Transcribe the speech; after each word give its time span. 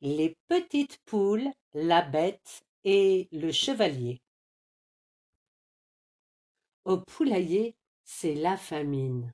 les 0.00 0.36
petites 0.48 0.98
poules, 1.04 1.50
la 1.74 2.02
bête 2.02 2.64
et 2.84 3.28
le 3.32 3.50
chevalier. 3.52 4.20
Au 6.84 6.98
poulailler, 6.98 7.74
c'est 8.04 8.34
la 8.34 8.56
famine. 8.56 9.32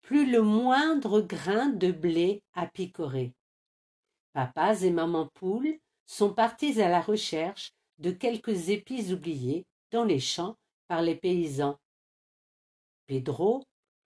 Plus 0.00 0.30
le 0.30 0.42
moindre 0.42 1.20
grain 1.20 1.68
de 1.68 1.92
blé 1.92 2.42
à 2.54 2.66
picorer. 2.66 3.32
Papas 4.32 4.82
et 4.82 4.90
maman 4.90 5.28
poule 5.34 5.78
sont 6.06 6.34
partis 6.34 6.82
à 6.82 6.88
la 6.88 7.00
recherche 7.00 7.72
de 7.98 8.10
quelques 8.10 8.68
épis 8.68 9.12
oubliés 9.12 9.64
dans 9.92 10.04
les 10.04 10.18
champs 10.18 10.56
par 10.88 11.02
les 11.02 11.14
paysans. 11.14 11.78
Pedro, 13.06 13.62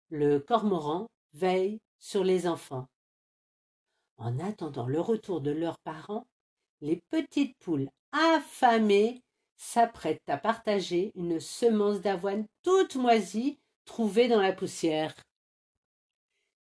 le 0.09 0.39
cormoran, 0.39 1.09
veille 1.35 1.81
sur 1.99 2.25
les 2.25 2.47
enfants. 2.47 2.87
En 4.17 4.39
attendant 4.39 4.87
le 4.87 5.01
retour 5.01 5.41
de 5.41 5.51
leurs 5.51 5.79
parents, 5.79 6.27
les 6.81 7.03
petites 7.11 7.57
poules 7.59 7.89
affamées 8.13 9.23
s'apprêtent 9.57 10.29
à 10.29 10.37
partager 10.37 11.13
une 11.15 11.41
semence 11.41 12.01
d'avoine 12.01 12.47
toute 12.63 12.97
moisie 12.97 13.59
trouvée 13.85 14.29
dans 14.29 14.41
la 14.41 14.53
poussière. 14.53 15.15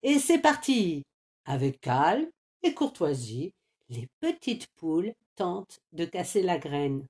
Et 0.03 0.19
c'est 0.19 0.39
parti. 0.39 1.03
Avec 1.45 1.81
calme 1.81 2.29
et 2.63 2.73
courtoisie, 2.73 3.53
les 3.89 4.07
petites 4.19 4.67
poules 4.75 5.13
tentent 5.35 5.79
de 5.93 6.05
casser 6.05 6.41
la 6.41 6.57
graine. 6.57 7.05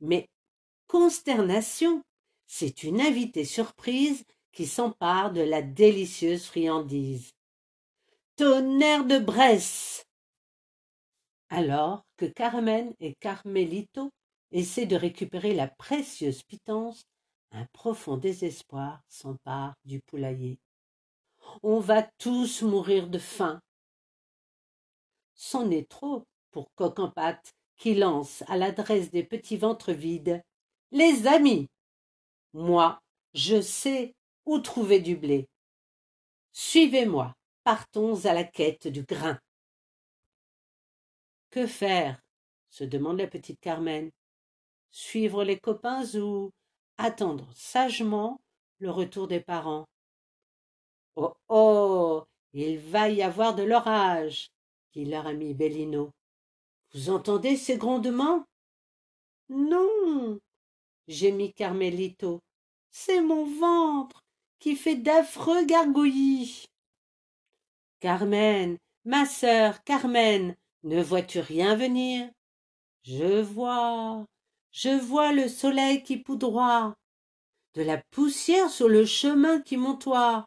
Mais 0.00 0.28
consternation, 0.86 2.02
c'est 2.46 2.82
une 2.82 3.00
invitée 3.00 3.44
surprise 3.44 4.24
qui 4.52 4.66
s'empare 4.66 5.32
de 5.32 5.40
la 5.40 5.62
délicieuse 5.62 6.44
friandise. 6.44 7.32
Tonnerre 8.36 9.04
de 9.04 9.18
Bresse 9.18 10.06
Alors 11.50 12.02
que 12.16 12.24
Carmen 12.24 12.94
et 12.98 13.14
Carmelito 13.16 14.10
essaient 14.52 14.86
de 14.86 14.96
récupérer 14.96 15.52
la 15.52 15.68
précieuse 15.68 16.42
pitance, 16.42 17.02
un 17.50 17.66
profond 17.74 18.16
désespoir 18.16 19.02
s'empare 19.06 19.74
du 19.84 20.00
poulailler. 20.00 20.58
On 21.62 21.78
va 21.78 22.04
tous 22.16 22.62
mourir 22.62 23.08
de 23.08 23.18
faim. 23.18 23.60
C'en 25.34 25.70
est 25.70 25.88
trop 25.90 26.24
pour 26.52 26.72
Coq 26.74 27.00
en 27.00 27.12
qui 27.76 27.94
lance 27.94 28.44
à 28.46 28.56
l'adresse 28.56 29.10
des 29.10 29.24
petits 29.24 29.58
ventres 29.58 29.92
vides. 29.92 30.42
Les 30.90 31.26
amis. 31.26 31.68
Moi, 32.54 32.98
je 33.34 33.60
sais 33.60 34.14
où 34.46 34.58
trouver 34.58 35.00
du 35.00 35.16
blé. 35.16 35.48
Suivez-moi 36.52 37.34
partons 37.64 38.24
à 38.24 38.34
la 38.34 38.44
quête 38.44 38.88
du 38.88 39.02
grain. 39.02 39.38
Que 41.50 41.66
faire? 41.66 42.20
se 42.70 42.84
demande 42.84 43.18
la 43.18 43.26
petite 43.26 43.60
Carmen. 43.60 44.10
Suivre 44.90 45.44
les 45.44 45.58
copains 45.58 46.04
ou 46.14 46.50
attendre 46.96 47.46
sagement 47.54 48.40
le 48.78 48.90
retour 48.90 49.28
des 49.28 49.40
parents? 49.40 49.86
Oh 51.16 51.34
oh 51.48 52.24
il 52.54 52.78
va 52.78 53.08
y 53.08 53.22
avoir 53.22 53.54
de 53.54 53.62
l'orage, 53.62 54.50
dit 54.92 55.04
leur 55.04 55.26
ami 55.26 55.54
Bellino. 55.54 56.10
Vous 56.92 57.10
entendez 57.10 57.56
ces 57.56 57.78
grondements? 57.78 58.44
Non, 59.48 60.38
gémit 61.08 61.52
Carmelito. 61.54 62.40
C'est 62.90 63.22
mon 63.22 63.44
ventre 63.58 64.22
qui 64.58 64.76
fait 64.76 64.96
d'affreux 64.96 65.64
gargouillis. 65.64 66.66
Carmen, 68.02 68.78
ma 69.04 69.26
sœur, 69.26 69.84
Carmen, 69.84 70.56
ne 70.82 71.00
vois-tu 71.00 71.38
rien 71.38 71.76
venir? 71.76 72.28
Je 73.04 73.40
vois, 73.40 74.26
je 74.72 74.88
vois 74.88 75.32
le 75.32 75.46
soleil 75.46 76.02
qui 76.02 76.16
poudroie, 76.16 76.96
de 77.74 77.82
la 77.82 78.02
poussière 78.10 78.70
sur 78.70 78.88
le 78.88 79.06
chemin 79.06 79.60
qui 79.60 79.76
montoie, 79.76 80.46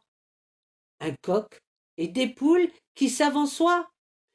un 1.00 1.16
coq 1.22 1.62
et 1.96 2.10
des 2.10 2.28
poules 2.28 2.70
qui 2.94 3.10
s'avançoient. 3.10 3.88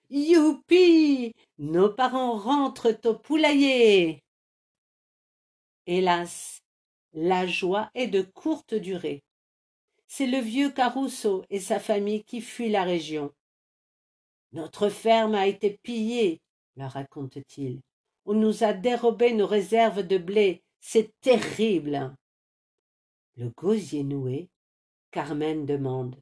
Youpi 0.08 1.34
Nos 1.58 1.90
parents 1.90 2.38
rentrent 2.38 2.98
au 3.04 3.18
poulailler. 3.18 4.24
Hélas, 5.84 6.62
la 7.12 7.46
joie 7.46 7.90
est 7.94 8.06
de 8.06 8.22
courte 8.22 8.72
durée 8.72 9.22
c'est 10.12 10.26
le 10.26 10.38
vieux 10.38 10.70
Caruso 10.70 11.44
et 11.50 11.60
sa 11.60 11.78
famille 11.78 12.24
qui 12.24 12.40
fuient 12.40 12.68
la 12.68 12.82
région. 12.82 13.32
Notre 14.50 14.88
ferme 14.88 15.36
a 15.36 15.46
été 15.46 15.78
pillée, 15.84 16.42
leur 16.74 16.90
raconte-t-il. 16.90 17.80
On 18.24 18.34
nous 18.34 18.64
a 18.64 18.72
dérobé 18.72 19.32
nos 19.32 19.46
réserves 19.46 20.02
de 20.02 20.18
blé. 20.18 20.64
C'est 20.80 21.12
terrible. 21.20 22.12
Le 23.36 23.50
gosier 23.50 24.02
noué, 24.02 24.48
Carmen 25.12 25.64
demande. 25.64 26.20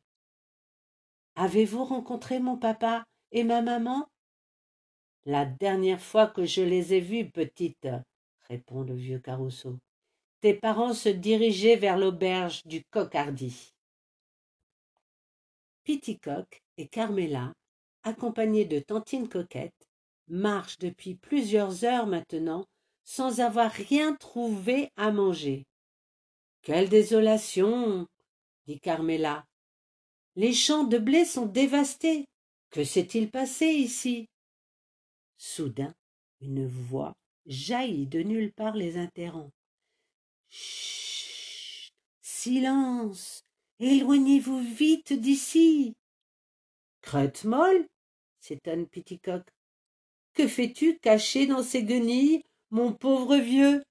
Avez-vous 1.34 1.84
rencontré 1.84 2.41
mon 2.41 2.59
papa 2.59 3.06
et 3.32 3.43
ma 3.43 3.62
maman? 3.62 4.06
La 5.25 5.47
dernière 5.47 6.03
fois 6.03 6.26
que 6.26 6.44
je 6.44 6.60
les 6.60 6.93
ai 6.93 7.00
vus, 7.00 7.31
petite, 7.31 7.88
répond 8.50 8.82
le 8.82 8.94
vieux 8.94 9.19
Caruso. 9.19 9.78
Tes 10.43 10.53
parents 10.53 10.94
se 10.94 11.09
dirigeaient 11.09 11.76
vers 11.76 11.97
l'auberge 11.97 12.66
du 12.66 12.84
Cocardi. 12.91 13.75
Piticoque 15.88 16.62
et 16.76 16.87
Carmela, 16.87 17.54
accompagnés 18.03 18.66
de 18.66 18.78
Tantine 18.78 19.26
Coquette, 19.26 19.88
marchent 20.26 20.76
depuis 20.76 21.15
plusieurs 21.15 21.82
heures 21.82 22.06
maintenant 22.06 22.66
sans 23.04 23.41
avoir 23.41 23.71
rien 23.71 24.15
trouvé 24.16 24.91
à 24.97 25.12
manger. 25.12 25.65
Quelle 26.60 26.91
désolation 26.91 28.06
dit 28.66 28.78
Carmela. 28.81 29.47
Les 30.37 30.53
champs 30.53 30.84
de 30.84 30.99
blé 30.99 31.25
sont 31.25 31.47
dévastés. 31.47 32.26
Que 32.69 32.84
s'est-il 32.84 33.31
passé 33.31 33.69
ici? 33.69 34.28
Soudain, 35.38 35.94
une 36.43 36.66
voix 36.66 37.16
jaillit 37.47 38.06
de 38.06 38.20
nulle 38.20 38.53
part 38.53 38.76
les 38.76 38.99
interrompt. 38.99 39.55
Chut 40.50 41.94
Silence 42.20 43.43
Éloignez-vous 43.80 44.60
vite 44.60 45.12
d'ici. 45.12 45.94
Crête 47.00 47.44
molle 47.44 47.86
s'étonne 48.40 48.86
Piticoque. 48.86 49.48
Que 50.34 50.48
fais-tu 50.48 50.98
caché 50.98 51.46
dans 51.46 51.62
ces 51.62 51.84
guenilles, 51.84 52.42
mon 52.70 52.92
pauvre 52.92 53.36
vieux? 53.36 53.84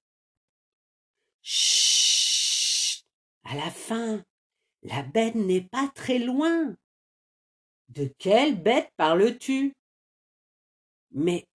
Chut 1.42 3.04
À 3.44 3.54
la 3.54 3.70
fin, 3.70 4.24
la 4.82 5.02
bête 5.02 5.34
n'est 5.34 5.66
pas 5.68 5.88
très 5.94 6.18
loin. 6.18 6.76
De 7.88 8.06
quelle 8.18 8.60
bête 8.60 8.90
parles-tu? 8.96 9.74
Mais 11.12 11.46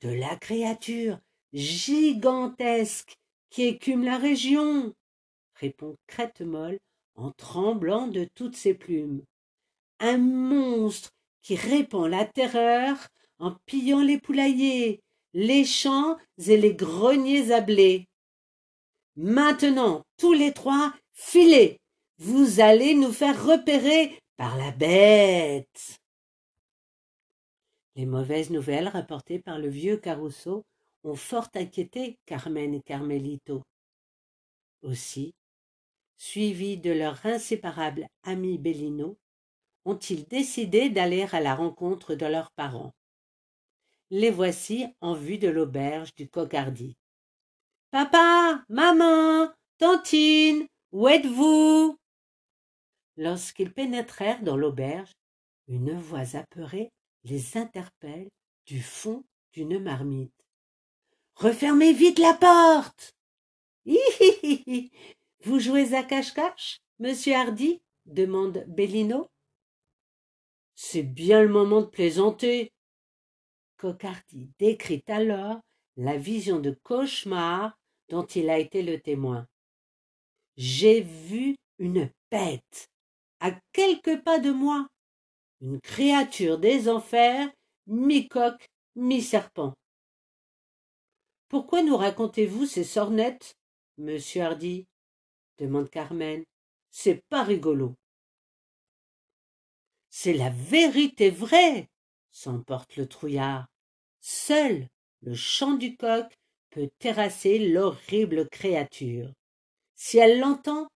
de 0.00 0.08
la 0.08 0.36
créature 0.36 1.18
gigantesque 1.52 3.18
qui 3.50 3.64
écume 3.64 4.04
la 4.04 4.18
région, 4.18 4.94
répond 5.54 5.96
Crête-Molle 6.06 6.78
en 7.16 7.30
tremblant 7.32 8.06
de 8.06 8.26
toutes 8.34 8.56
ses 8.56 8.74
plumes. 8.74 9.22
Un 9.98 10.18
monstre 10.18 11.10
qui 11.42 11.56
répand 11.56 12.08
la 12.08 12.24
terreur 12.24 12.96
en 13.38 13.54
pillant 13.66 14.02
les 14.02 14.18
poulaillers, 14.18 15.00
les 15.32 15.64
champs 15.64 16.16
et 16.46 16.56
les 16.56 16.74
greniers 16.74 17.52
à 17.52 17.60
blé. 17.60 18.06
Maintenant, 19.16 20.02
tous 20.16 20.32
les 20.32 20.52
trois, 20.52 20.94
filez. 21.12 21.78
Vous 22.18 22.60
allez 22.60 22.94
nous 22.94 23.12
faire 23.12 23.46
repérer 23.46 24.18
par 24.36 24.56
la 24.56 24.70
bête. 24.70 25.98
Les 27.94 28.06
mauvaises 28.06 28.50
nouvelles 28.50 28.88
rapportées 28.88 29.38
par 29.38 29.58
le 29.58 29.68
vieux 29.68 29.96
Caruso 29.96 30.64
ont 31.04 31.14
fort 31.14 31.48
inquiété 31.54 32.18
Carmen 32.26 32.74
et 32.74 32.82
Carmelito. 32.82 33.62
Aussi, 34.82 35.34
suivis 36.16 36.78
de 36.78 36.90
leur 36.90 37.24
inséparable 37.24 38.08
ami 38.22 38.58
Bellino, 38.58 39.18
ont-ils 39.84 40.26
décidé 40.26 40.90
d'aller 40.90 41.26
à 41.32 41.40
la 41.40 41.54
rencontre 41.54 42.14
de 42.14 42.26
leurs 42.26 42.50
parents? 42.52 42.92
Les 44.10 44.30
voici 44.30 44.86
en 45.00 45.14
vue 45.14 45.38
de 45.38 45.48
l'auberge 45.48 46.14
du 46.14 46.28
Cocardi. 46.28 46.96
Papa, 47.90 48.64
maman, 48.68 49.52
tantine, 49.78 50.66
où 50.92 51.08
êtes-vous 51.08 51.96
Lorsqu'ils 53.16 53.72
pénétrèrent 53.72 54.42
dans 54.42 54.56
l'auberge, 54.56 55.12
une 55.68 55.98
voix 55.98 56.36
apeurée 56.36 56.92
les 57.24 57.56
interpelle 57.56 58.28
du 58.66 58.80
fond 58.80 59.24
d'une 59.52 59.78
marmite. 59.78 60.32
Refermez 61.34 61.92
vite 61.92 62.18
la 62.18 62.34
porte. 62.34 63.14
Vous 65.46 65.60
jouez 65.60 65.94
à 65.94 66.02
cache-cache, 66.02 66.80
monsieur 66.98 67.34
Hardy? 67.36 67.80
demande 68.04 68.64
Bellino. 68.66 69.28
C'est 70.74 71.04
bien 71.04 71.40
le 71.40 71.48
moment 71.48 71.82
de 71.82 71.86
plaisanter. 71.86 72.72
Coquardi 73.76 74.50
décrit 74.58 75.04
alors 75.06 75.60
la 75.96 76.16
vision 76.16 76.58
de 76.58 76.72
cauchemar 76.82 77.78
dont 78.08 78.26
il 78.26 78.50
a 78.50 78.58
été 78.58 78.82
le 78.82 79.00
témoin. 79.00 79.46
J'ai 80.56 81.02
vu 81.02 81.54
une 81.78 82.10
bête 82.28 82.88
à 83.38 83.52
quelques 83.70 84.24
pas 84.24 84.40
de 84.40 84.50
moi, 84.50 84.88
une 85.60 85.80
créature 85.80 86.58
des 86.58 86.88
enfers, 86.88 87.48
mi-coq, 87.86 88.66
mi-serpent. 88.96 89.74
Pourquoi 91.46 91.84
nous 91.84 91.96
racontez-vous 91.96 92.66
ces 92.66 92.82
sornettes, 92.82 93.54
monsieur 93.96 94.42
Hardy? 94.42 94.88
Demande 95.58 95.90
Carmen. 95.90 96.44
C'est 96.90 97.22
pas 97.28 97.42
rigolo. 97.42 97.94
C'est 100.08 100.32
la 100.32 100.50
vérité 100.50 101.30
vraie, 101.30 101.88
s'emporte 102.30 102.96
le 102.96 103.06
trouillard. 103.06 103.66
Seul 104.20 104.88
le 105.22 105.34
chant 105.34 105.74
du 105.74 105.96
coq 105.96 106.26
peut 106.70 106.88
terrasser 106.98 107.58
l'horrible 107.58 108.48
créature. 108.48 109.32
Si 109.94 110.18
elle 110.18 110.40
l'entend, 110.40 110.88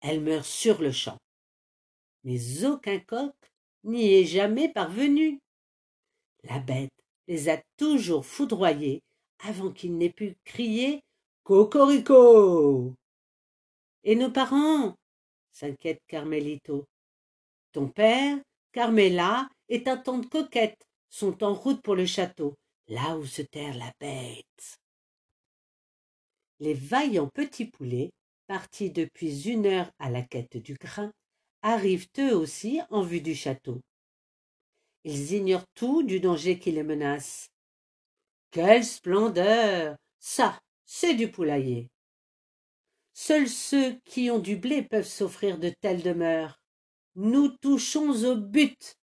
elle 0.00 0.20
meurt 0.20 0.44
sur 0.44 0.80
le 0.82 0.92
champ. 0.92 1.18
Mais 2.24 2.64
aucun 2.64 2.98
coq 3.00 3.34
n'y 3.84 4.14
est 4.14 4.24
jamais 4.24 4.68
parvenu. 4.68 5.40
La 6.44 6.58
bête 6.58 6.90
les 7.28 7.48
a 7.48 7.60
toujours 7.76 8.26
foudroyés 8.26 9.02
avant 9.40 9.72
qu'ils 9.72 9.96
n'aient 9.96 10.12
pu 10.12 10.36
crier 10.44 11.02
Cocorico. 11.44 12.94
Et 14.04 14.16
nos 14.16 14.30
parents 14.30 14.96
s'inquiète 15.52 16.02
Carmelito. 16.08 16.86
Ton 17.72 17.88
père, 17.88 18.38
Carmela 18.72 19.48
et 19.68 19.82
ta 19.84 19.96
tante 19.96 20.28
Coquette 20.28 20.86
sont 21.08 21.44
en 21.44 21.54
route 21.54 21.82
pour 21.82 21.94
le 21.94 22.06
château, 22.06 22.54
là 22.88 23.16
où 23.16 23.26
se 23.26 23.42
terre 23.42 23.76
la 23.76 23.92
bête. 24.00 24.78
Les 26.58 26.74
vaillants 26.74 27.28
petits 27.28 27.66
poulets, 27.66 28.10
partis 28.46 28.90
depuis 28.90 29.48
une 29.48 29.66
heure 29.66 29.90
à 29.98 30.10
la 30.10 30.22
quête 30.22 30.56
du 30.56 30.74
grain, 30.74 31.12
arrivent 31.62 32.08
eux 32.18 32.34
aussi 32.34 32.80
en 32.90 33.02
vue 33.02 33.20
du 33.20 33.34
château. 33.34 33.80
Ils 35.04 35.32
ignorent 35.32 35.66
tout 35.74 36.02
du 36.02 36.20
danger 36.20 36.58
qui 36.58 36.72
les 36.72 36.82
menace. 36.82 37.48
Quelle 38.50 38.84
splendeur 38.84 39.96
Ça, 40.18 40.60
c'est 40.84 41.14
du 41.14 41.30
poulailler. 41.30 41.91
Seuls 43.14 43.48
ceux 43.48 43.98
qui 44.04 44.30
ont 44.30 44.38
du 44.38 44.56
blé 44.56 44.82
peuvent 44.82 45.06
s'offrir 45.06 45.58
de 45.58 45.68
telles 45.68 46.02
demeures. 46.02 46.60
Nous 47.14 47.48
touchons 47.48 48.24
au 48.24 48.36
but. 48.36 48.96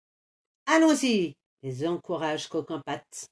Allons-y, 0.66 1.36
les 1.62 1.88
encourage 1.88 2.48
Coquempate. 2.48 3.30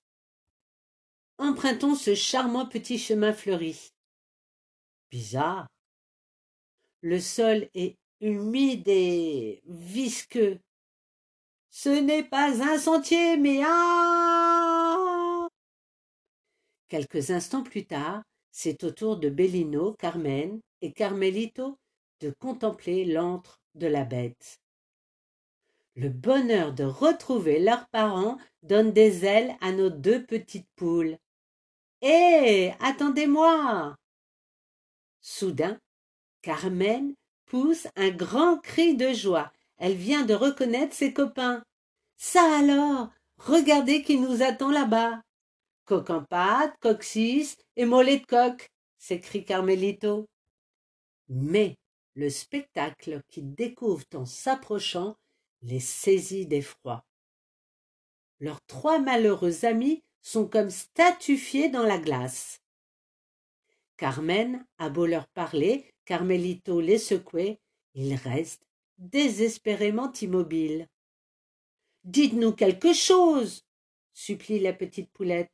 Empruntons 1.37 1.95
ce 1.95 2.15
charmant 2.15 2.65
petit 2.65 2.97
chemin 2.97 3.33
fleuri. 3.33 3.91
Bizarre. 5.09 5.67
Le 7.01 7.19
sol 7.19 7.69
est 7.73 7.97
humide 8.19 8.87
et 8.87 9.61
visqueux. 9.65 10.59
Ce 11.69 11.89
n'est 11.89 12.23
pas 12.23 12.63
un 12.63 12.77
sentier, 12.77 13.37
mais 13.37 13.61
un. 13.65 15.49
Quelques 16.87 17.31
instants 17.31 17.63
plus 17.63 17.85
tard, 17.85 18.23
c'est 18.57 18.85
au 18.85 18.91
tour 18.91 19.17
de 19.17 19.27
Bellino, 19.27 19.95
Carmen 19.99 20.61
et 20.81 20.93
Carmelito 20.93 21.77
de 22.21 22.33
contempler 22.39 23.03
l'antre 23.03 23.59
de 23.73 23.85
la 23.85 24.05
bête. 24.05 24.61
Le 25.95 26.07
bonheur 26.07 26.71
de 26.71 26.85
retrouver 26.85 27.59
leurs 27.59 27.85
parents 27.89 28.37
donne 28.63 28.93
des 28.93 29.25
ailes 29.25 29.57
à 29.59 29.73
nos 29.73 29.89
deux 29.89 30.25
petites 30.25 30.69
poules. 30.77 31.17
Hé, 32.01 32.71
attendez-moi 32.79 33.97
Soudain, 35.19 35.77
Carmen 36.41 37.13
pousse 37.47 37.87
un 37.97 38.09
grand 38.09 38.59
cri 38.59 38.95
de 38.95 39.11
joie. 39.11 39.51
Elle 39.77 39.95
vient 39.95 40.23
de 40.23 40.33
reconnaître 40.33 40.95
ses 40.95 41.11
copains. 41.11 41.61
Ça 42.15 42.57
alors 42.57 43.09
Regardez 43.37 44.01
qui 44.01 44.17
nous 44.17 44.41
attend 44.43 44.71
là-bas 44.71 45.24
Coq 45.85 46.09
en 46.09 46.23
pâte, 46.23 46.75
coccyx 46.79 47.57
et 47.75 47.85
mollet 47.85 48.19
de 48.19 48.25
coq 48.25 48.69
s'écrie 48.97 49.45
Carmelito. 49.45 50.27
Mais 51.29 51.77
le 52.15 52.29
spectacle 52.29 53.21
qu'ils 53.27 53.53
découvrent 53.53 54.05
en 54.15 54.25
s'approchant 54.25 55.15
les 55.61 55.79
saisit 55.79 56.47
d'effroi. 56.47 57.05
Leurs 58.39 58.61
trois 58.65 58.99
malheureux 58.99 59.65
amis 59.65 60.03
sont 60.21 60.47
comme 60.47 60.69
statufiés 60.69 61.69
dans 61.69 61.83
la 61.83 61.97
glace. 61.97 62.61
Carmen 63.97 64.65
a 64.77 64.89
beau 64.89 65.05
leur 65.05 65.27
parler, 65.27 65.85
Carmelito 66.05 66.81
les 66.81 66.97
secouait, 66.97 67.59
ils 67.93 68.15
restent 68.15 68.65
désespérément 68.97 70.11
immobiles. 70.13 70.87
Dites-nous 72.03 72.53
quelque 72.53 72.93
chose, 72.93 73.65
supplie 74.13 74.59
la 74.59 74.73
petite 74.73 75.11
poulette. 75.11 75.51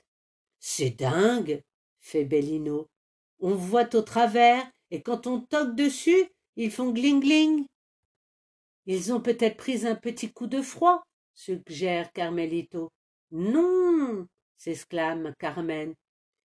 C'est 0.64 0.92
dingue, 0.92 1.64
fait 2.00 2.24
Bellino. 2.24 2.88
On 3.40 3.56
voit 3.56 3.96
au 3.96 4.04
travers, 4.04 4.64
et 4.92 5.02
quand 5.02 5.26
on 5.26 5.42
toque 5.42 5.76
dessus, 5.76 6.30
ils 6.56 6.70
font 6.70 6.94
gling-gling. 6.94 7.66
Ils 8.86 9.12
ont 9.12 9.22
peut-être 9.22 9.58
pris 9.58 9.88
un 9.88 9.96
petit 9.96 10.32
coup 10.32 10.46
de 10.46 10.62
froid, 10.62 11.02
suggère 11.34 12.12
Carmelito. 12.14 12.92
Non, 13.32 14.28
s'exclame 14.58 15.34
Carmen. 15.40 15.96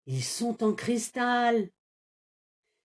Ils 0.05 0.23
sont 0.23 0.61
en 0.61 0.73
cristal. 0.73 1.69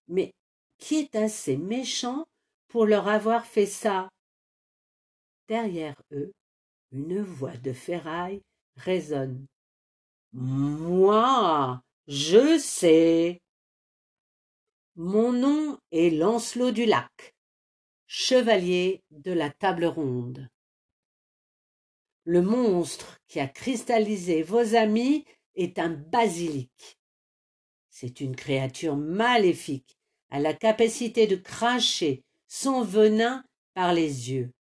Mais 0.07 0.33
qui 0.79 0.97
est 0.97 1.17
assez 1.17 1.57
méchant 1.57 2.25
pour 2.69 2.87
leur 2.87 3.09
avoir 3.09 3.47
fait 3.47 3.67
ça? 3.67 4.09
Derrière 5.49 6.01
eux, 6.13 6.33
une 6.93 7.21
voix 7.21 7.57
de 7.57 7.73
ferraille 7.73 8.43
résonne. 8.77 9.45
Moi, 10.39 11.83
je 12.09 12.59
sais. 12.59 13.41
Mon 14.95 15.33
nom 15.33 15.79
est 15.93 16.11
Lancelot 16.11 16.73
du 16.73 16.85
Lac, 16.85 17.35
chevalier 18.07 19.03
de 19.11 19.33
la 19.33 19.49
table 19.49 19.87
ronde. 19.87 20.51
Le 22.25 22.43
monstre 22.43 23.19
qui 23.29 23.41
a 23.41 23.49
cristallisé 23.49 24.43
vos 24.43 24.75
amis 24.75 25.25
est 25.55 25.79
un 25.79 25.89
basilic. 25.89 26.99
C'est 27.89 28.21
une 28.21 28.37
créature 28.37 28.97
maléfique, 28.97 29.97
à 30.29 30.39
la 30.39 30.53
capacité 30.53 31.27
de 31.27 31.37
cracher 31.37 32.25
son 32.47 32.83
venin 32.83 33.43
par 33.73 33.95
les 33.95 34.33
yeux. 34.33 34.53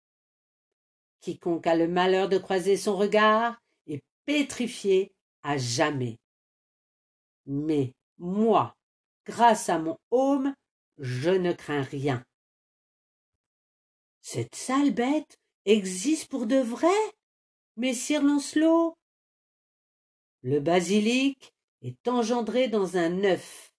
Quiconque 1.19 1.67
a 1.67 1.75
le 1.75 1.89
malheur 1.89 2.29
de 2.29 2.37
croiser 2.37 2.77
son 2.77 2.95
regard 2.95 3.61
est 3.87 4.05
pétrifié 4.25 5.14
à 5.45 5.57
jamais. 5.57 6.17
Mais 7.45 7.93
moi, 8.17 8.75
grâce 9.25 9.69
à 9.69 9.77
mon 9.77 9.95
home, 10.09 10.55
je 10.97 11.29
ne 11.29 11.53
crains 11.53 11.83
rien. 11.83 12.25
Cette 14.21 14.55
sale 14.55 14.91
bête 14.91 15.37
existe 15.65 16.29
pour 16.29 16.47
de 16.47 16.57
vrai, 16.57 16.97
messire 17.77 18.23
Lancelot? 18.23 18.95
Le 20.41 20.59
basilic 20.59 21.53
est 21.83 22.07
engendré 22.07 22.67
dans 22.67 22.97
un 22.97 23.23
œuf, 23.23 23.71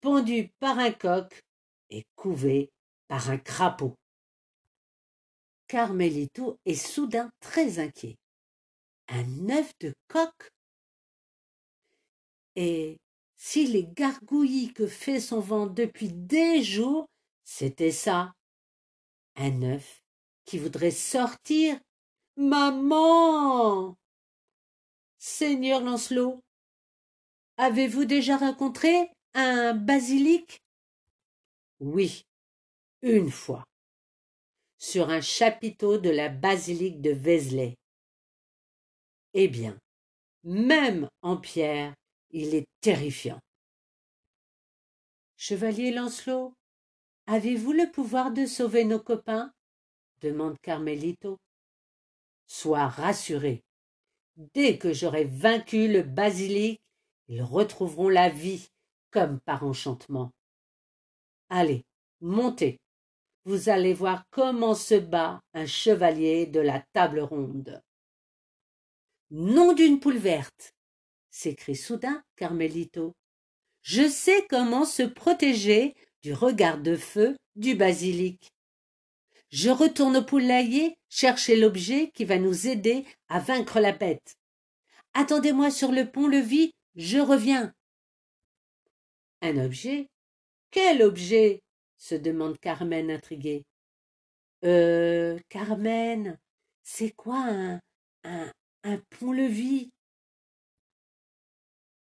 pendu 0.00 0.52
par 0.60 0.78
un 0.78 0.92
coq 0.92 1.42
et 1.90 2.04
couvé 2.14 2.70
par 3.08 3.30
un 3.30 3.38
crapaud. 3.38 3.96
Carmelito 5.66 6.60
est 6.66 6.76
soudain 6.76 7.32
très 7.40 7.80
inquiet. 7.80 8.16
Un 9.08 9.50
œuf 9.50 9.72
de 9.80 9.92
coq 10.06 10.53
et 12.56 12.98
si 13.36 13.66
les 13.66 13.84
gargouillis 13.84 14.72
que 14.72 14.86
fait 14.86 15.20
son 15.20 15.40
vent 15.40 15.66
depuis 15.66 16.08
des 16.12 16.62
jours, 16.62 17.06
c'était 17.44 17.90
ça. 17.90 18.32
Un 19.36 19.62
œuf 19.62 20.02
qui 20.44 20.58
voudrait 20.58 20.90
sortir. 20.90 21.78
Maman. 22.36 23.96
Seigneur 25.18 25.80
Lancelot, 25.80 26.40
avez-vous 27.56 28.04
déjà 28.04 28.36
rencontré 28.36 29.10
un 29.34 29.72
basilic? 29.72 30.60
Oui, 31.80 32.24
une 33.02 33.30
fois, 33.30 33.64
sur 34.78 35.10
un 35.10 35.20
chapiteau 35.20 35.98
de 35.98 36.10
la 36.10 36.28
basilique 36.28 37.00
de 37.00 37.10
Vézelay. 37.10 37.74
Eh 39.32 39.48
bien, 39.48 39.78
même 40.42 41.08
en 41.22 41.36
pierre, 41.36 41.94
il 42.34 42.56
est 42.56 42.66
terrifiant. 42.80 43.38
Chevalier 45.36 45.92
Lancelot, 45.92 46.52
avez-vous 47.26 47.72
le 47.72 47.90
pouvoir 47.92 48.32
de 48.32 48.44
sauver 48.44 48.84
nos 48.84 48.98
copains? 48.98 49.52
demande 50.20 50.58
Carmelito. 50.60 51.38
Sois 52.46 52.88
rassuré. 52.88 53.62
Dès 54.52 54.78
que 54.78 54.92
j'aurai 54.92 55.24
vaincu 55.24 55.86
le 55.86 56.02
basilic, 56.02 56.80
ils 57.28 57.42
retrouveront 57.42 58.08
la 58.08 58.30
vie, 58.30 58.68
comme 59.12 59.38
par 59.40 59.64
enchantement. 59.64 60.32
Allez, 61.50 61.84
montez. 62.20 62.80
Vous 63.44 63.68
allez 63.68 63.94
voir 63.94 64.24
comment 64.30 64.74
se 64.74 64.96
bat 64.96 65.40
un 65.52 65.66
chevalier 65.66 66.46
de 66.46 66.60
la 66.60 66.82
table 66.94 67.20
ronde. 67.20 67.80
Nom 69.30 69.72
d'une 69.72 70.00
poule 70.00 70.18
verte 70.18 70.73
s'écrie 71.34 71.74
soudain 71.74 72.22
Carmelito. 72.36 73.16
Je 73.82 74.08
sais 74.08 74.46
comment 74.48 74.84
se 74.84 75.02
protéger 75.02 75.94
du 76.22 76.32
regard 76.32 76.78
de 76.78 76.96
feu 76.96 77.36
du 77.56 77.74
basilic. 77.74 78.52
Je 79.50 79.68
retourne 79.68 80.16
au 80.16 80.24
poulailler 80.24 80.96
chercher 81.08 81.56
l'objet 81.56 82.10
qui 82.14 82.24
va 82.24 82.38
nous 82.38 82.68
aider 82.68 83.04
à 83.28 83.40
vaincre 83.40 83.80
la 83.80 83.92
bête. 83.92 84.36
Attendez-moi 85.12 85.70
sur 85.70 85.90
le 85.90 86.10
pont-levis, 86.10 86.72
je 86.94 87.18
reviens. 87.18 87.74
Un 89.42 89.58
objet? 89.58 90.08
Quel 90.70 91.02
objet? 91.02 91.60
se 91.96 92.14
demande 92.14 92.58
Carmen 92.60 93.10
intriguée. 93.10 93.64
Euh, 94.64 95.38
Carmen, 95.48 96.38
c'est 96.82 97.12
quoi 97.12 97.38
un, 97.38 97.80
un, 98.24 98.52
un 98.82 98.98
pont-levis? 99.10 99.90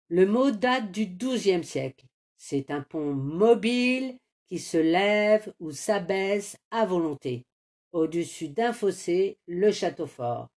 Le 0.10 0.26
mot 0.26 0.52
date 0.52 0.92
du 0.92 1.06
XIIe 1.06 1.64
siècle. 1.64 2.06
C'est 2.38 2.72
un 2.72 2.82
pont 2.82 3.14
mobile 3.14 4.18
qui 4.46 4.60
se 4.60 4.78
lève 4.78 5.54
ou 5.60 5.72
s'abaisse 5.72 6.56
à 6.72 6.86
volonté, 6.86 7.46
au-dessus 7.92 8.48
d'un 8.48 8.72
fossé, 8.72 9.38
le 9.48 9.72
château 9.72 10.08
fort. 10.08 10.48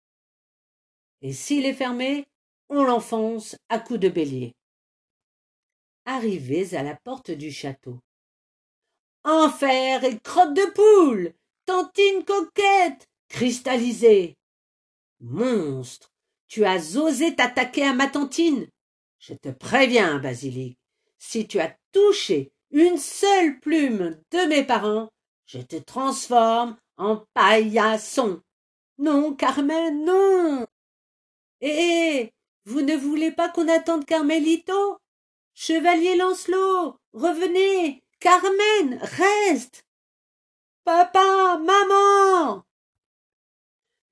Et 1.23 1.33
s'il 1.33 1.67
est 1.67 1.75
fermé, 1.75 2.27
on 2.69 2.85
l'enfonce 2.85 3.57
à 3.69 3.81
coups 3.81 3.99
de 3.99 4.09
bélier. 4.09 4.55
Arrivés 6.05 6.77
à 6.77 6.85
la 6.85 6.95
porte 6.95 7.33
du 7.33 7.51
château. 7.51 7.99
Enfer 9.25 10.05
et 10.05 10.19
crotte 10.21 10.55
de 10.55 10.73
poule, 10.73 11.35
tantine 11.67 12.25
coquette, 12.25 13.09
cristallisée. 13.29 14.37
Monstre, 15.19 16.13
tu 16.47 16.65
as 16.65 16.97
osé 16.97 17.35
t'attaquer 17.35 17.83
à 17.83 17.93
ma 17.93 18.07
tantine. 18.07 18.69
Je 19.21 19.35
te 19.35 19.51
préviens, 19.51 20.19
Basilic, 20.19 20.79
si 21.19 21.47
tu 21.47 21.61
as 21.61 21.77
touché 21.93 22.53
une 22.71 22.97
seule 22.97 23.61
plume 23.61 24.19
de 24.31 24.49
mes 24.49 24.65
parents, 24.65 25.11
je 25.45 25.59
te 25.59 25.77
transforme 25.77 26.79
en 26.97 27.27
paillasson. 27.35 28.41
Non, 28.97 29.35
Carmen, 29.35 30.05
non. 30.07 30.67
Eh, 31.61 32.33
vous 32.65 32.81
ne 32.81 32.97
voulez 32.97 33.31
pas 33.31 33.51
qu'on 33.51 33.69
attende 33.69 34.07
Carmelito? 34.07 34.99
Chevalier 35.53 36.17
Lancelot, 36.17 36.97
revenez 37.13 38.03
Carmen, 38.21 38.99
reste 39.03 39.85
Papa, 40.85 41.59
maman 41.59 42.65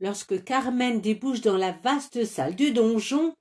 Lorsque 0.01 0.45
Carmen 0.45 1.01
débouche 1.01 1.41
dans 1.41 1.57
la 1.57 1.73
vaste 1.73 2.27
salle 2.27 2.55
du 2.55 2.73
donjon, 2.73 3.35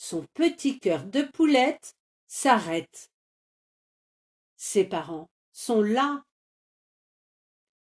son 0.00 0.24
petit 0.32 0.80
cœur 0.80 1.04
de 1.04 1.20
poulette 1.20 1.94
s'arrête. 2.26 3.12
Ses 4.56 4.84
parents 4.84 5.28
sont 5.52 5.82
là. 5.82 6.24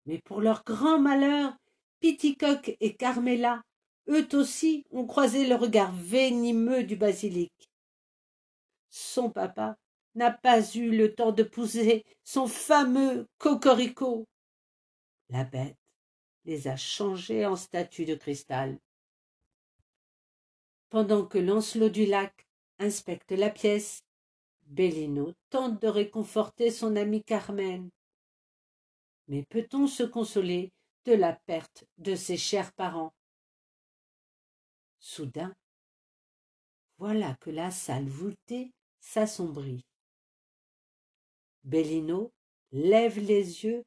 Mais 0.05 0.19
pour 0.19 0.39
leur 0.39 0.63
grand 0.63 0.99
malheur, 0.99 1.57
Piticoque 2.01 2.77
et 2.79 2.95
Carmela 2.95 3.63
eux 4.09 4.27
aussi 4.33 4.85
ont 4.91 5.07
croisé 5.07 5.47
le 5.47 5.55
regard 5.55 5.91
venimeux 5.91 6.83
du 6.83 6.95
basilic. 6.95 7.51
Son 8.91 9.31
papa 9.31 9.75
n'a 10.13 10.29
pas 10.29 10.61
eu 10.75 10.95
le 10.95 11.15
temps 11.15 11.31
de 11.31 11.41
pousser 11.41 12.05
son 12.23 12.45
fameux 12.45 13.25
cocorico. 13.39 14.27
La 15.29 15.45
bête 15.45 15.79
les 16.45 16.67
a 16.67 16.75
changés 16.75 17.47
en 17.47 17.55
statues 17.55 18.05
de 18.05 18.13
cristal. 18.13 18.77
Pendant 20.93 21.25
que 21.25 21.39
Lancelot 21.39 21.89
du 21.89 22.05
Lac 22.05 22.45
inspecte 22.77 23.31
la 23.31 23.49
pièce, 23.49 24.03
Bellino 24.67 25.33
tente 25.49 25.81
de 25.81 25.87
réconforter 25.87 26.69
son 26.69 26.95
ami 26.95 27.23
Carmen. 27.23 27.89
Mais 29.27 29.41
peut-on 29.49 29.87
se 29.87 30.03
consoler 30.03 30.71
de 31.05 31.13
la 31.13 31.33
perte 31.33 31.85
de 31.97 32.13
ses 32.13 32.37
chers 32.37 32.71
parents? 32.73 33.11
Soudain, 34.99 35.55
voilà 36.99 37.37
que 37.41 37.49
la 37.49 37.71
salle 37.71 38.07
voûtée 38.07 38.71
s'assombrit. 38.99 39.83
Bellino 41.63 42.31
lève 42.71 43.17
les 43.17 43.63
yeux 43.63 43.83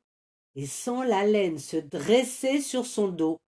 et 0.57 0.67
sent 0.67 1.07
la 1.07 1.25
laine 1.25 1.61
se 1.61 1.77
dresser 1.77 2.61
sur 2.61 2.85
son 2.85 3.07
dos. 3.07 3.41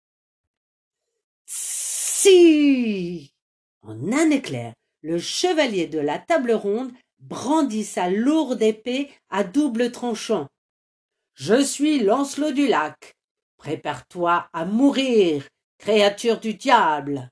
Si 1.48 3.34
En 3.82 4.12
un 4.12 4.30
éclair, 4.32 4.74
le 5.02 5.20
chevalier 5.20 5.88
de 5.88 6.00
la 6.00 6.20
table 6.20 6.52
ronde 6.52 6.92
brandit 7.20 7.86
sa 7.86 8.10
lourde 8.10 8.62
épée 8.62 9.10
à 9.30 9.44
double 9.44 9.92
tranchant. 9.92 10.48
Je 11.34 11.64
suis 11.64 12.00
Lancelot 12.00 12.52
du 12.52 12.68
lac. 12.68 13.16
Prépare-toi 13.58 14.50
à 14.54 14.66
mourir, 14.66 15.48
créature 15.78 16.40
du 16.40 16.54
diable. 16.54 17.30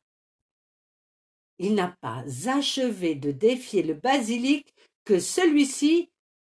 Il 1.57 1.75
n'a 1.75 1.95
pas 2.01 2.23
achevé 2.47 3.15
de 3.15 3.31
défier 3.31 3.83
le 3.83 3.93
basilic 3.93 4.73
que 5.05 5.19
celui-ci, 5.19 6.09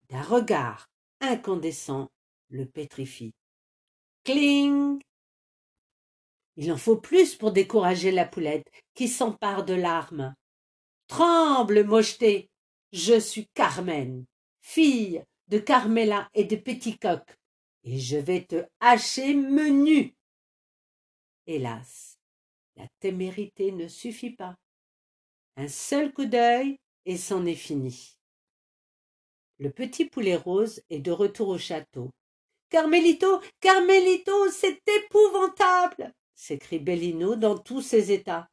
d'un 0.09 0.21
regard 0.21 0.87
incandescent, 1.21 2.09
le 2.49 2.65
pétrifie. 2.65 3.33
Cling 4.23 4.99
Il 6.61 6.73
en 6.73 6.77
faut 6.77 6.97
plus 6.97 7.35
pour 7.35 7.53
décourager 7.53 8.11
la 8.11 8.25
poulette, 8.25 8.69
qui 8.93 9.07
s'empare 9.07 9.63
de 9.63 9.73
l'arme. 9.73 10.35
Tremble, 11.07 11.85
mocheté 11.85 12.49
Je 12.91 13.17
suis 13.17 13.47
Carmen, 13.53 14.25
fille 14.59 15.23
de 15.47 15.57
Carmela 15.57 16.29
et 16.33 16.43
de 16.43 16.57
Petitcoq, 16.57 17.23
et 17.85 17.97
je 17.97 18.17
vais 18.17 18.43
te 18.43 18.65
hacher 18.81 19.35
menu. 19.35 20.13
Hélas, 21.47 22.19
la 22.75 22.89
témérité 22.99 23.71
ne 23.71 23.87
suffit 23.87 24.35
pas. 24.35 24.57
Un 25.55 25.69
seul 25.69 26.11
coup 26.11 26.25
d'œil 26.25 26.77
et 27.05 27.15
c'en 27.15 27.45
est 27.45 27.55
fini. 27.55 28.17
Le 29.59 29.69
petit 29.69 30.03
poulet 30.03 30.35
rose 30.35 30.81
est 30.89 30.99
de 30.99 31.11
retour 31.11 31.47
au 31.47 31.57
château. 31.57 32.09
Carmelito, 32.69 33.39
Carmelito, 33.61 34.51
c'est 34.51 34.81
épouvantable 34.85 36.13
s'écrie 36.39 36.79
Bellino 36.79 37.35
dans 37.35 37.57
tous 37.57 37.81
ses 37.81 38.13
états. 38.13 38.49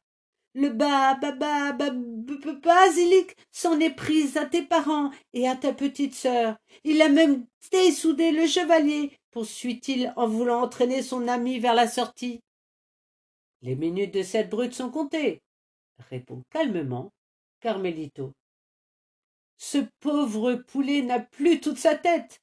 Le 0.53 0.69
bas, 0.69 1.15
baba, 1.15 1.71
basilic 1.71 3.35
s'en 3.51 3.79
est 3.79 3.95
pris 3.95 4.37
à 4.37 4.45
tes 4.45 4.61
parents 4.61 5.11
et 5.33 5.47
à 5.47 5.55
ta 5.55 5.73
petite 5.73 6.13
sœur. 6.13 6.57
Il 6.83 7.01
a 7.01 7.09
même 7.09 7.45
dessoudé 7.71 8.31
le 8.31 8.45
chevalier, 8.45 9.17
poursuit-il 9.31 10.13
en 10.17 10.27
voulant 10.27 10.63
entraîner 10.63 11.01
son 11.01 11.27
ami 11.27 11.59
vers 11.59 11.75
la 11.75 11.87
sortie. 11.87 12.41
Les 13.61 13.75
minutes 13.75 14.13
de 14.13 14.23
cette 14.23 14.49
brute 14.49 14.73
sont 14.73 14.91
comptées, 14.91 15.41
répond 16.09 16.43
calmement 16.49 17.13
Carmelito. 17.61 18.33
Ce 19.57 19.77
pauvre 20.01 20.55
poulet 20.55 21.01
n'a 21.01 21.19
plus 21.19 21.61
toute 21.61 21.77
sa 21.77 21.95
tête, 21.95 22.41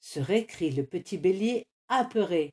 se 0.00 0.18
récrie 0.18 0.72
le 0.72 0.84
petit 0.84 1.18
bélier 1.18 1.66
apeuré. 1.88 2.52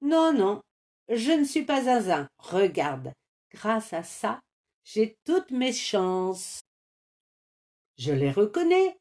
Non, 0.00 0.32
non, 0.32 0.62
je 1.08 1.32
ne 1.32 1.44
suis 1.44 1.64
pas 1.64 1.88
un 1.88 2.00
zin. 2.00 2.28
Regarde, 2.38 3.12
grâce 3.52 3.92
à 3.92 4.02
ça, 4.02 4.40
j'ai 4.84 5.16
toutes 5.24 5.50
mes 5.50 5.72
chances. 5.72 6.60
Je 7.98 8.12
les 8.12 8.30
reconnais. 8.30 8.96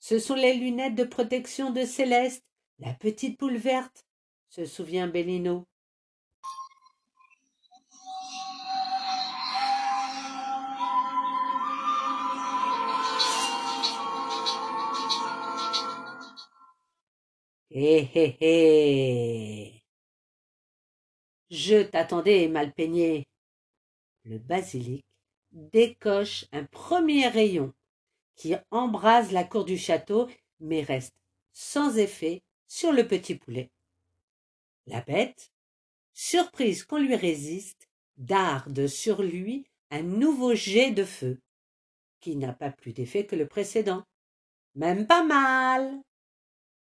Ce 0.00 0.18
sont 0.18 0.34
les 0.34 0.54
lunettes 0.54 0.96
de 0.96 1.04
protection 1.04 1.70
de 1.70 1.84
Céleste, 1.84 2.42
la 2.78 2.92
petite 2.92 3.38
poule 3.38 3.56
verte, 3.56 4.04
se 4.50 4.66
souvient 4.66 5.08
Bellino. 5.08 5.64
Hé 17.70 18.08
hé 18.14 18.36
hé 18.40 19.73
Je 21.56 21.84
t'attendais, 21.84 22.48
mal 22.48 22.72
peigné. 22.72 23.28
Le 24.24 24.38
basilic 24.38 25.04
décoche 25.52 26.46
un 26.50 26.64
premier 26.64 27.28
rayon 27.28 27.72
qui 28.34 28.56
embrase 28.72 29.30
la 29.30 29.44
cour 29.44 29.64
du 29.64 29.78
château, 29.78 30.28
mais 30.58 30.82
reste 30.82 31.14
sans 31.52 31.96
effet 31.96 32.42
sur 32.66 32.90
le 32.90 33.06
petit 33.06 33.36
poulet. 33.36 33.70
La 34.88 35.00
bête, 35.02 35.52
surprise 36.12 36.82
qu'on 36.82 36.98
lui 36.98 37.14
résiste, 37.14 37.88
darde 38.16 38.88
sur 38.88 39.22
lui 39.22 39.64
un 39.92 40.02
nouveau 40.02 40.56
jet 40.56 40.90
de 40.90 41.04
feu, 41.04 41.38
qui 42.18 42.34
n'a 42.34 42.52
pas 42.52 42.72
plus 42.72 42.92
d'effet 42.92 43.26
que 43.26 43.36
le 43.36 43.46
précédent. 43.46 44.02
Même 44.74 45.06
pas 45.06 45.22
mal. 45.22 46.02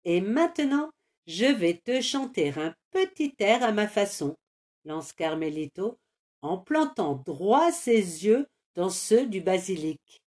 Et 0.05 0.21
maintenant, 0.21 0.91
je 1.27 1.43
vais 1.43 1.77
te 1.77 1.99
chanter 1.99 2.53
un 2.57 2.73
petit 2.91 3.35
air 3.39 3.61
à 3.61 3.73
ma 3.73 3.89
façon, 3.89 4.37
lance 4.85 5.13
Carmelito, 5.13 5.99
en 6.41 6.57
plantant 6.57 7.15
droit 7.15 7.71
ses 7.71 8.25
yeux 8.25 8.47
dans 8.75 8.89
ceux 8.89 9.25
du 9.27 9.41
basilic. 9.41 10.21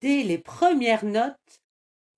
Dès 0.00 0.22
les 0.22 0.38
premières 0.38 1.04
notes, 1.04 1.62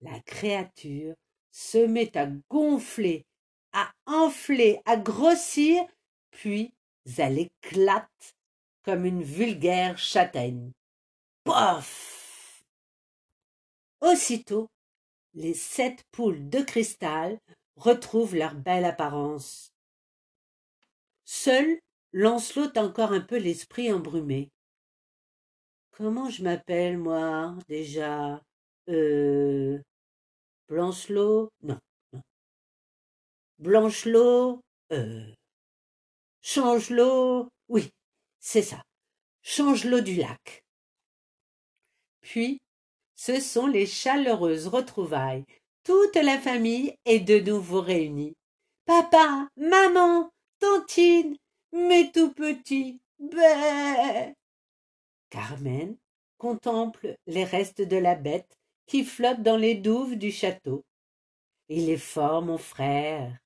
la 0.00 0.18
créature 0.21 1.14
se 1.50 1.78
met 1.78 2.16
à 2.16 2.26
gonfler, 2.50 3.25
à 3.73 3.92
enfler, 4.06 4.80
à 4.85 4.97
grossir, 4.97 5.83
puis 6.30 6.75
elle 7.16 7.38
éclate 7.38 8.37
comme 8.83 9.04
une 9.04 9.23
vulgaire 9.23 9.99
châtaigne. 9.99 10.73
Pof 11.45 12.15
Aussitôt, 14.00 14.68
les 15.34 15.54
sept 15.54 16.04
poules 16.12 16.48
de 16.48 16.60
cristal 16.60 17.38
retrouvent 17.76 18.34
leur 18.34 18.54
belle 18.54 18.84
apparence. 18.84 19.70
Seul 21.24 21.78
Lancelot 22.12 22.70
a 22.76 22.82
encore 22.82 23.12
un 23.12 23.20
peu 23.20 23.36
l'esprit 23.36 23.92
embrumé. 23.92 24.50
Comment 25.90 26.30
je 26.30 26.42
m'appelle, 26.42 26.98
moi, 26.98 27.56
déjà? 27.68 28.40
Euh. 28.88 29.78
Blancelot? 30.68 31.48
Non, 31.62 31.78
non. 32.12 32.22
Blanchelot 33.58 34.60
Euh. 34.92 35.34
Changelot? 36.42 37.48
Oui, 37.68 37.90
c'est 38.38 38.62
ça. 38.62 38.82
Changelot 39.42 40.00
du 40.00 40.14
lac. 40.14 40.62
Puis, 42.20 42.58
ce 43.16 43.40
sont 43.40 43.66
les 43.66 43.87
chaleureuses 43.87 44.68
retrouvailles. 44.68 45.44
Toute 45.82 46.16
la 46.16 46.38
famille 46.38 46.94
est 47.04 47.20
de 47.20 47.40
nouveau 47.40 47.80
réunie. 47.80 48.37
Papa, 48.85 49.49
maman, 49.56 50.30
tantine, 50.61 51.37
mes 51.73 52.12
tout 52.12 52.32
petits, 52.32 53.00
bé. 53.18 54.35
Carmen 55.30 55.96
contemple 56.38 57.16
les 57.26 57.44
restes 57.44 57.82
de 57.82 57.96
la 57.96 58.14
bête 58.14 58.56
qui 58.87 59.04
flotte 59.04 59.42
dans 59.42 59.56
les 59.56 59.75
douves 59.75 60.16
du 60.16 60.30
château. 60.30 60.85
Il 61.68 61.90
est 61.90 61.96
fort, 61.96 62.42
mon 62.42 62.58
frère, 62.58 63.37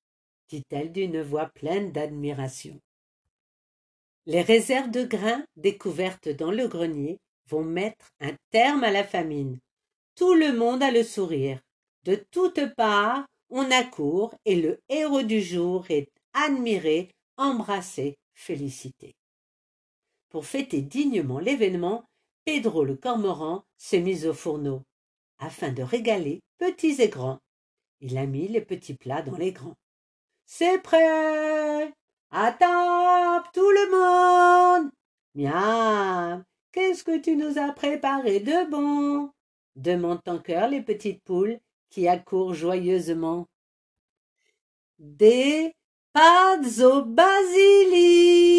dit-elle 0.49 0.93
d'une 0.93 1.23
voix 1.23 1.47
pleine 1.47 1.93
d'admiration. 1.93 2.79
Les 4.27 4.43
réserves 4.43 4.91
de 4.91 5.05
grains 5.05 5.45
découvertes 5.57 6.29
dans 6.29 6.51
le 6.51 6.69
grenier 6.69 7.19
vont 7.51 7.65
mettre 7.65 8.11
un 8.21 8.33
terme 8.51 8.85
à 8.85 8.91
la 8.91 9.05
famine. 9.05 9.59
Tout 10.15 10.35
le 10.35 10.53
monde 10.53 10.83
a 10.83 10.91
le 10.91 11.03
sourire. 11.03 11.61
De 12.05 12.15
toutes 12.31 12.75
parts, 12.75 13.27
on 13.51 13.71
accourt 13.71 14.35
et 14.45 14.57
le 14.57 14.79
héros 14.89 15.23
du 15.23 15.41
jour 15.43 15.85
est 15.91 16.09
admiré, 16.33 17.11
embrassé, 17.37 18.17
félicité. 18.35 19.15
Pour 20.31 20.47
fêter 20.47 20.81
dignement 20.83 21.41
l'événement, 21.41 22.05
Pedro 22.45 22.85
le 22.85 22.97
cormoran 22.97 23.65
s'est 23.77 24.01
mis 24.01 24.25
au 24.27 24.33
fourneau, 24.33 24.83
afin 25.39 25.73
de 25.73 25.83
régaler 25.83 26.41
petits 26.59 27.03
et 27.03 27.09
grands. 27.09 27.39
Il 28.01 28.17
a 28.17 28.27
mis 28.27 28.49
les 28.49 28.61
petits 28.61 28.95
plats 28.95 29.23
dans 29.23 29.37
les 29.37 29.53
grands. 29.53 29.77
C'est 30.47 30.79
prêt 30.79 31.93
À 32.31 32.53
tout 33.53 33.71
le 33.71 34.81
monde 34.81 34.91
Miam 35.35 36.45
Qu'est-ce 36.73 37.03
que 37.03 37.19
tu 37.19 37.37
nous 37.37 37.59
as 37.59 37.73
préparé 37.73 38.39
de 38.41 38.71
bon? 38.71 39.33
demandent 39.75 40.21
en 40.27 40.39
chœur 40.39 40.69
les 40.69 40.83
petites 40.83 41.25
poules 41.25 41.59
qui 41.89 42.07
accourent 42.07 42.55
joyeusement. 42.55 43.49
Des 44.99 45.75
pâtes 46.13 46.79
au 46.81 47.03
basilic 47.03 48.51